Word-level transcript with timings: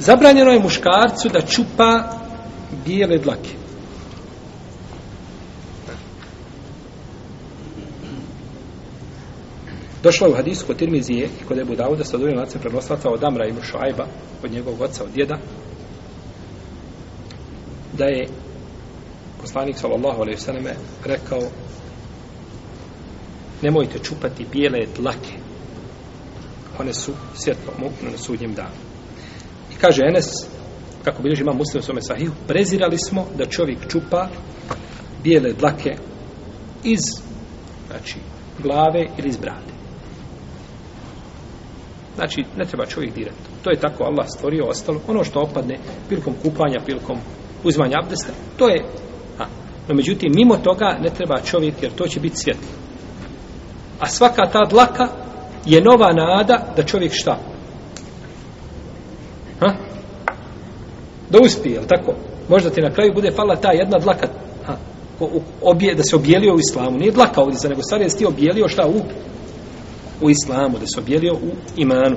Zabranjeno 0.00 0.50
je 0.50 0.60
muškarcu 0.60 1.28
da 1.28 1.40
čupa 1.40 2.02
bijele 2.84 3.18
dlake. 3.18 3.50
Došlo 10.02 10.26
je 10.26 10.32
u 10.32 10.36
hadisu 10.36 10.66
kod 10.66 10.76
Tirmizije 10.76 11.28
i 11.42 11.44
kod 11.44 11.58
Ebu 11.58 11.74
Dauda 11.74 12.04
sa 12.04 12.16
duvim 12.16 12.38
lacem 12.38 12.60
prenoslaca 12.60 13.10
od 13.10 13.24
Amra 13.24 13.46
ibn 13.46 13.62
Šuajba, 13.62 14.06
od 14.44 14.52
njegovog 14.52 14.80
oca, 14.80 15.04
od 15.04 15.10
djeda, 15.10 15.38
da 17.92 18.04
je 18.04 18.28
poslanik 19.40 19.78
sallallahu 19.78 20.20
alaihi 20.20 20.40
sallam 20.40 20.64
rekao 21.04 21.40
nemojte 23.62 23.98
čupati 23.98 24.46
bijele 24.52 24.86
dlake 24.96 25.34
one 26.78 26.94
su 26.94 27.12
svjetlo 27.34 27.72
muknu 27.78 28.10
na 28.10 28.18
sudnjem 28.18 28.54
danu 28.54 28.89
kaže 29.80 30.02
Enes 30.08 30.26
kako 31.04 31.22
bilježi 31.22 31.42
imam 31.42 31.56
muslim 31.56 31.80
u 31.80 31.82
svome 31.82 32.02
sahihu 32.02 32.32
prezirali 32.46 32.98
smo 32.98 33.26
da 33.38 33.46
čovjek 33.46 33.78
čupa 33.88 34.28
bijele 35.22 35.52
dlake 35.52 35.96
iz 36.84 37.00
znači 37.86 38.18
glave 38.58 39.06
ili 39.18 39.28
iz 39.28 39.36
brade. 39.36 39.72
Znači 42.16 42.44
ne 42.56 42.64
treba 42.64 42.86
čovjek 42.86 43.14
dirati. 43.14 43.38
To 43.62 43.70
je 43.70 43.80
tako 43.80 44.04
Allah 44.04 44.26
stvorio 44.28 44.64
ostalo 44.66 45.00
ono 45.08 45.24
što 45.24 45.40
opadne 45.40 45.78
prilikom 46.08 46.34
kupanja 46.42 46.80
prilikom 46.84 47.18
uzmanja 47.64 47.96
abdesta 48.02 48.32
to 48.56 48.68
je 48.68 48.84
a, 49.38 49.44
no 49.88 49.94
međutim 49.94 50.32
mimo 50.34 50.56
toga 50.56 50.98
ne 51.00 51.10
treba 51.10 51.40
čovjek 51.40 51.74
jer 51.82 51.92
to 51.92 52.06
će 52.06 52.20
biti 52.20 52.36
svjetlo. 52.36 52.68
A 54.00 54.06
svaka 54.06 54.50
ta 54.52 54.64
dlaka 54.70 55.08
je 55.66 55.80
nova 55.80 56.12
nada 56.12 56.72
da 56.76 56.82
čovjek 56.82 57.12
šta? 57.14 57.38
Ha? 59.60 59.74
da 61.30 61.38
uspije, 61.44 61.74
jel 61.74 61.84
tako? 61.86 62.14
Možda 62.48 62.70
ti 62.70 62.80
na 62.80 62.90
kraju 62.90 63.12
bude 63.14 63.30
fala 63.30 63.56
ta 63.56 63.72
jedna 63.72 63.98
dlaka 63.98 64.26
ha? 64.66 64.76
Obje, 65.62 65.94
da 65.94 66.02
se 66.02 66.16
objelio 66.16 66.54
u 66.54 66.58
islamu. 66.58 66.98
Nije 66.98 67.12
dlaka 67.12 67.42
ovdje, 67.42 67.68
nego 67.68 67.82
stvari 67.82 68.04
da 68.04 68.10
si 68.10 68.18
ti 68.18 68.26
objelio 68.26 68.68
šta 68.68 68.86
u 68.86 69.00
u 70.20 70.30
islamu, 70.30 70.78
da 70.78 70.86
se 70.86 71.00
objelio 71.00 71.34
u 71.34 71.50
imanu. 71.76 72.16